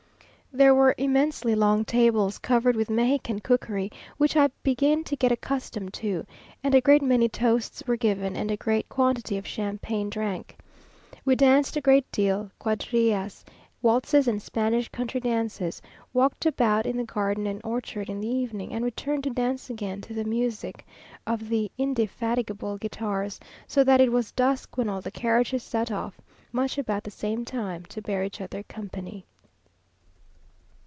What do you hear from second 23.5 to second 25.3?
so that it was dusk when all the